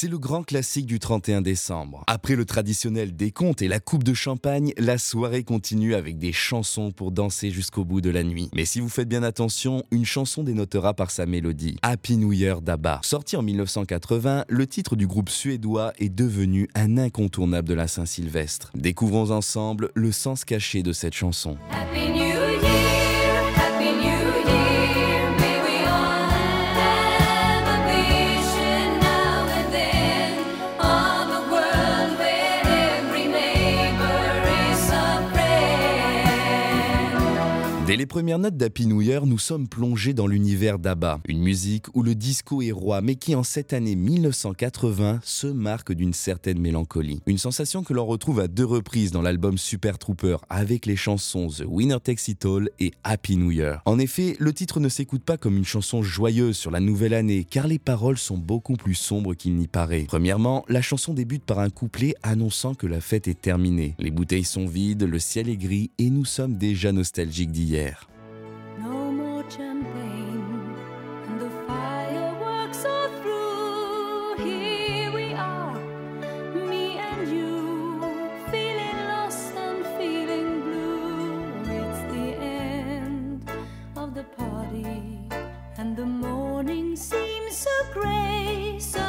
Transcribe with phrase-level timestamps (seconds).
[0.00, 2.04] C'est le grand classique du 31 décembre.
[2.06, 6.92] Après le traditionnel décompte et la coupe de champagne, la soirée continue avec des chansons
[6.92, 8.48] pour danser jusqu'au bout de la nuit.
[8.54, 11.78] Mais si vous faites bien attention, une chanson dénotera par sa mélodie.
[11.82, 13.00] Happy New Year d'ABBA.
[13.02, 18.70] Sorti en 1980, le titre du groupe suédois est devenu un incontournable de la Saint-Sylvestre.
[18.76, 21.58] Découvrons ensemble le sens caché de cette chanson.
[37.88, 41.86] Dès les premières notes d'Happy New Year, nous sommes plongés dans l'univers d'ABBA, une musique
[41.94, 46.60] où le disco est roi, mais qui en cette année 1980 se marque d'une certaine
[46.60, 47.22] mélancolie.
[47.24, 51.48] Une sensation que l'on retrouve à deux reprises dans l'album Super Trooper avec les chansons
[51.48, 53.80] The Winner Takes It All et Happy New Year.
[53.86, 57.46] En effet, le titre ne s'écoute pas comme une chanson joyeuse sur la nouvelle année,
[57.48, 60.04] car les paroles sont beaucoup plus sombres qu'il n'y paraît.
[60.08, 63.94] Premièrement, la chanson débute par un couplet annonçant que la fête est terminée.
[63.98, 67.77] Les bouteilles sont vides, le ciel est gris et nous sommes déjà nostalgiques d'hier.
[67.78, 70.74] No more champagne
[71.28, 74.44] and the fireworks are through.
[74.44, 75.78] Here we are,
[76.56, 78.00] me and you,
[78.50, 81.52] feeling lost and feeling blue.
[81.78, 83.48] It's the end
[83.96, 85.20] of the party
[85.76, 89.06] and the morning seems so gray, so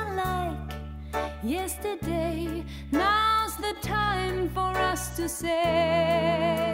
[0.00, 0.72] unlike
[1.44, 2.64] yesterday.
[2.90, 6.68] Now's the time for us to say.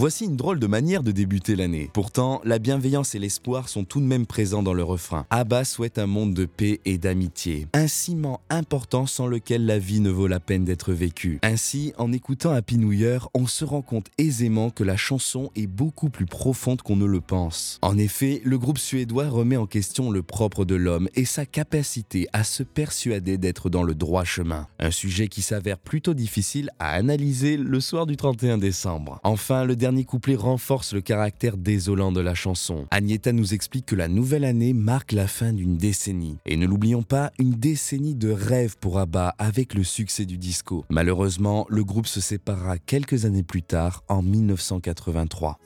[0.00, 1.90] Voici une drôle de manière de débuter l'année.
[1.92, 5.26] Pourtant, la bienveillance et l'espoir sont tout de même présents dans le refrain.
[5.28, 7.66] Abba souhaite un monde de paix et d'amitié.
[7.74, 11.38] Un ciment important sans lequel la vie ne vaut la peine d'être vécue.
[11.42, 12.94] Ainsi, en écoutant Happy New
[13.34, 17.20] on se rend compte aisément que la chanson est beaucoup plus profonde qu'on ne le
[17.20, 17.78] pense.
[17.82, 22.26] En effet, le groupe suédois remet en question le propre de l'homme et sa capacité
[22.32, 24.66] à se persuader d'être dans le droit chemin.
[24.78, 29.20] Un sujet qui s'avère plutôt difficile à analyser le soir du 31 décembre.
[29.24, 32.86] Enfin, le dernier couplet renforce le caractère désolant de la chanson.
[32.90, 36.38] Agneta nous explique que la nouvelle année marque la fin d'une décennie.
[36.46, 40.84] Et ne l'oublions pas, une décennie de rêve pour ABBA avec le succès du disco.
[40.90, 45.58] Malheureusement, le groupe se séparera quelques années plus tard, en 1983.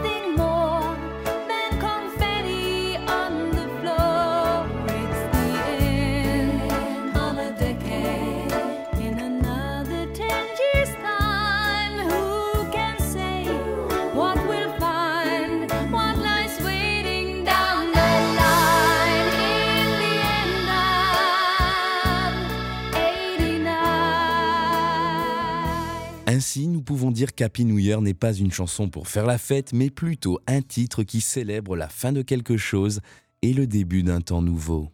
[0.00, 0.29] Seems
[26.32, 29.90] Ainsi, nous pouvons dire qu'Happy New n'est pas une chanson pour faire la fête, mais
[29.90, 33.00] plutôt un titre qui célèbre la fin de quelque chose
[33.42, 34.90] et le début d'un temps nouveau.